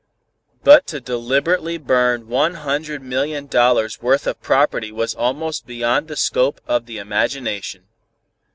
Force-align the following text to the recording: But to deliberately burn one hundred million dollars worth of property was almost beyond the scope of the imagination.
But 0.63 0.87
to 0.87 0.99
deliberately 0.99 1.77
burn 1.77 2.27
one 2.27 2.55
hundred 2.55 3.03
million 3.03 3.45
dollars 3.45 4.01
worth 4.01 4.25
of 4.25 4.41
property 4.41 4.91
was 4.91 5.13
almost 5.13 5.67
beyond 5.67 6.07
the 6.07 6.17
scope 6.17 6.59
of 6.67 6.87
the 6.87 6.97
imagination. 6.97 7.83